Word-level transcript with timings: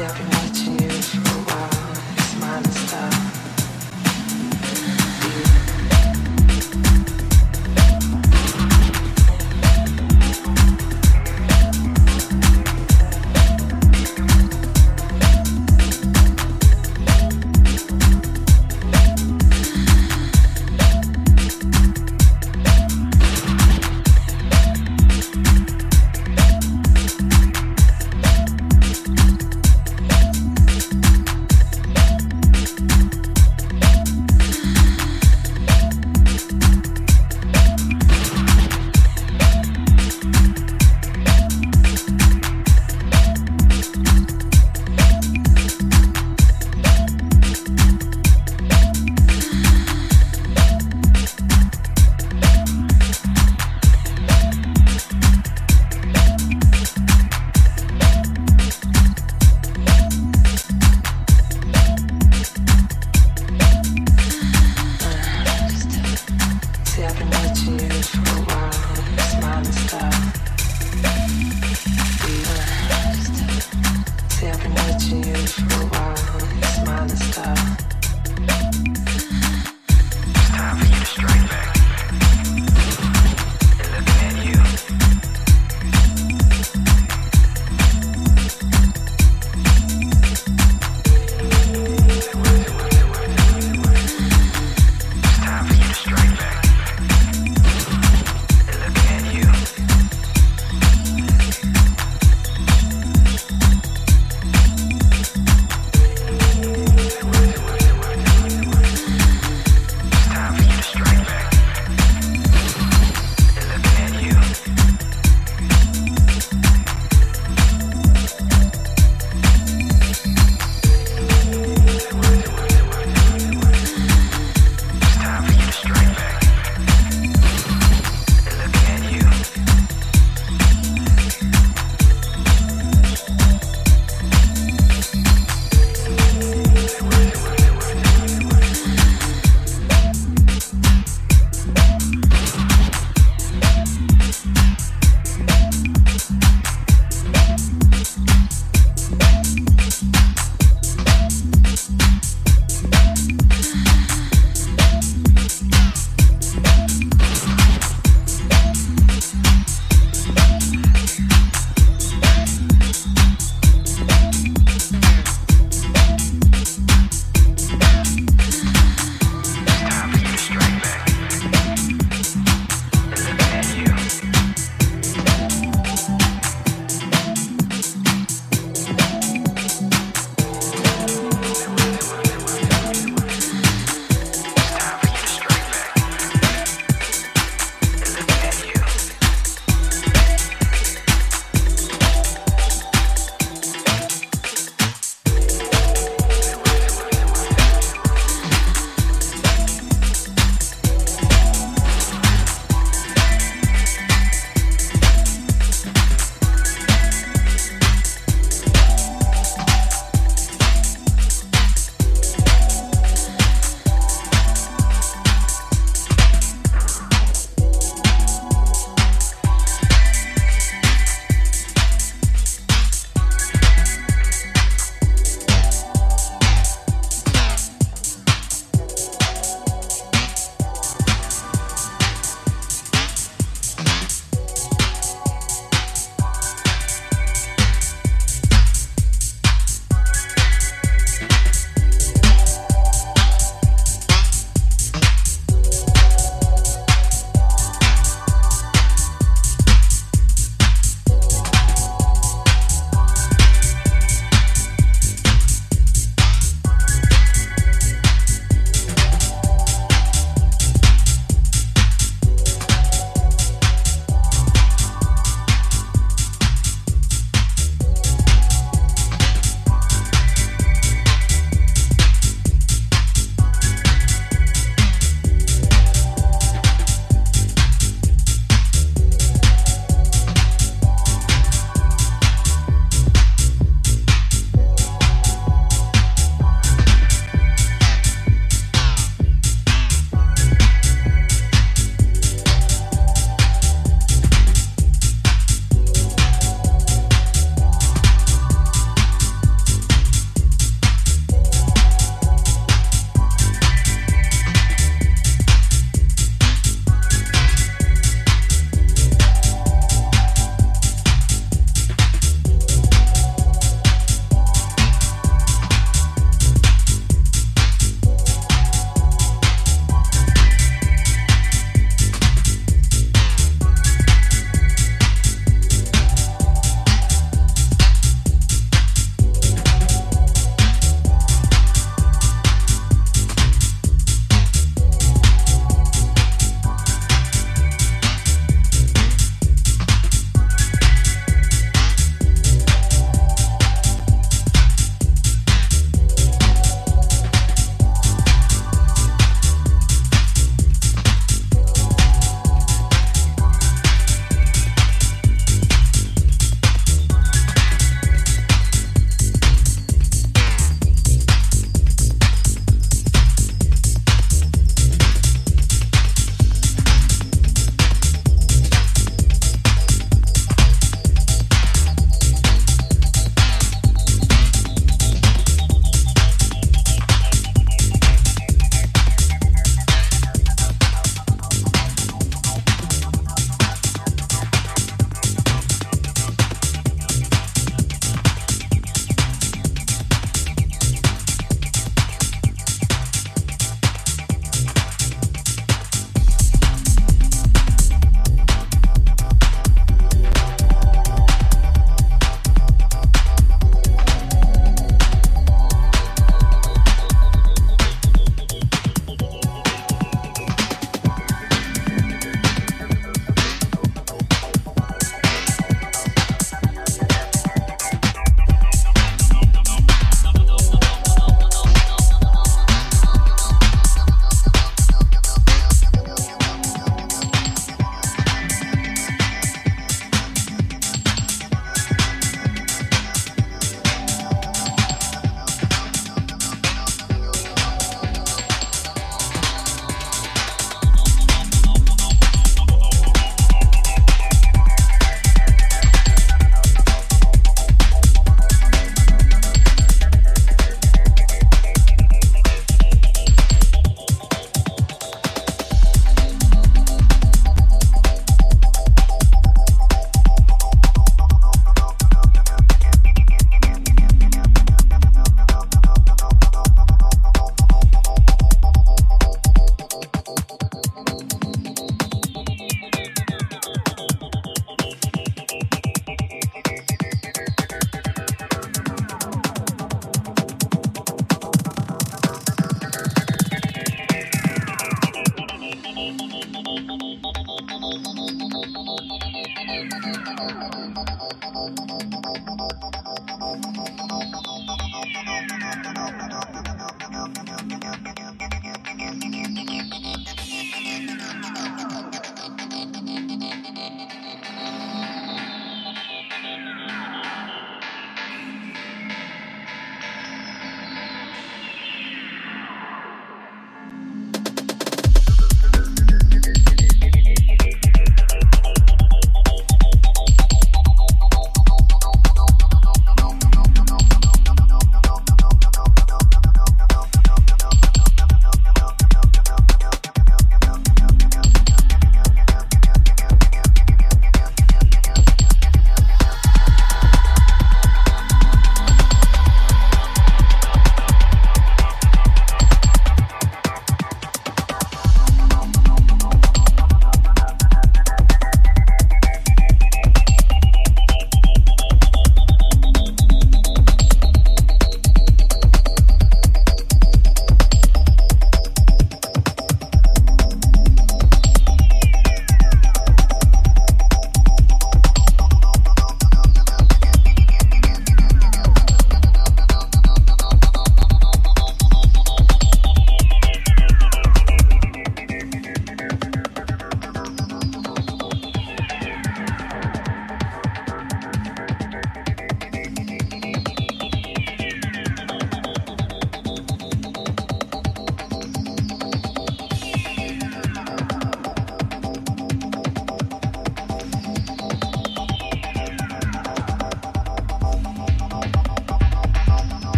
Yeah. 0.00 0.29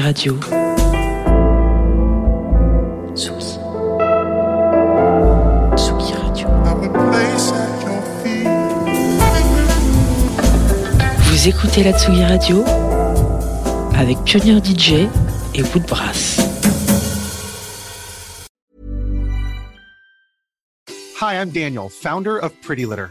Radio. 0.00 0.38
Vous 11.24 11.48
écoutez 11.48 11.84
la 11.84 11.92
Tsugi 11.92 12.24
Radio 12.24 12.64
avec 13.96 14.18
Pionnier 14.24 14.58
DJ 14.62 15.08
et 15.54 15.62
Woodbrass. 15.62 16.38
Hi, 21.20 21.34
I'm 21.34 21.50
Daniel, 21.50 21.88
founder 21.90 22.38
of 22.38 22.52
Pretty 22.62 22.86
Litter. 22.86 23.10